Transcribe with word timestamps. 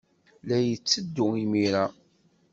La 0.47 0.57
yetteddu 0.67 1.25
imir-a? 1.43 1.85